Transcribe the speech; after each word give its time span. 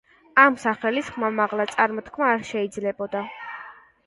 ამ 0.43 0.55
სახელის 0.63 1.11
ხმამაღლა 1.17 1.67
წარმოთქმა 1.75 2.31
არ 2.33 2.43
შეიძლებოდა. 2.53 3.23